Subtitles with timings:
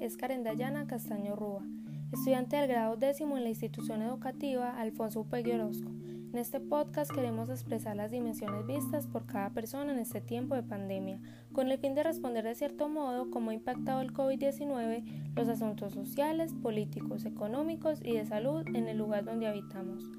[0.00, 0.44] es Karen
[0.86, 1.62] Castaño Rúa,
[2.10, 5.90] estudiante del grado décimo en la institución educativa Alfonso Upegui Orozco.
[6.32, 10.62] En este podcast queremos expresar las dimensiones vistas por cada persona en este tiempo de
[10.62, 11.20] pandemia,
[11.52, 15.04] con el fin de responder de cierto modo cómo ha impactado el COVID-19
[15.36, 20.10] los asuntos sociales, políticos, económicos y de salud en el lugar donde habitamos.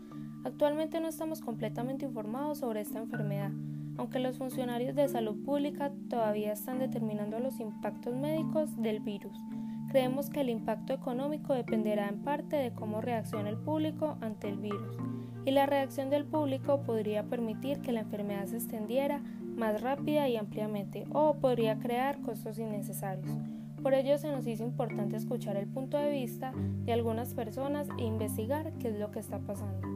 [0.43, 3.51] Actualmente no estamos completamente informados sobre esta enfermedad,
[3.97, 9.37] aunque los funcionarios de salud pública todavía están determinando los impactos médicos del virus.
[9.89, 14.57] Creemos que el impacto económico dependerá en parte de cómo reaccione el público ante el
[14.57, 14.97] virus,
[15.45, 19.21] y la reacción del público podría permitir que la enfermedad se extendiera
[19.55, 23.29] más rápida y ampliamente, o podría crear costos innecesarios.
[23.83, 26.53] Por ello se nos hizo importante escuchar el punto de vista
[26.85, 29.87] de algunas personas e investigar qué es lo que está pasando.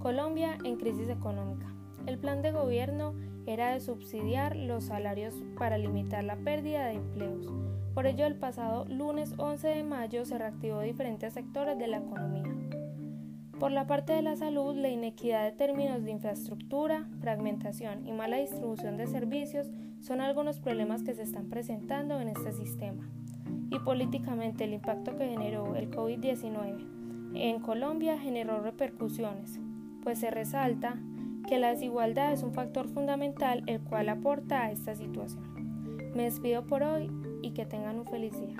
[0.00, 1.66] Colombia en crisis económica.
[2.06, 3.14] El plan de gobierno
[3.46, 7.46] era de subsidiar los salarios para limitar la pérdida de empleos.
[7.94, 12.44] Por ello, el pasado lunes 11 de mayo se reactivó diferentes sectores de la economía.
[13.58, 18.38] Por la parte de la salud, la inequidad de términos de infraestructura, fragmentación y mala
[18.38, 23.10] distribución de servicios son algunos problemas que se están presentando en este sistema.
[23.70, 27.00] Y políticamente, el impacto que generó el COVID-19
[27.34, 29.60] en Colombia generó repercusiones,
[30.02, 30.98] pues se resalta
[31.50, 36.12] que la desigualdad es un factor fundamental el cual aporta a esta situación.
[36.14, 37.10] Me despido por hoy
[37.42, 38.56] y que tengan un feliz día.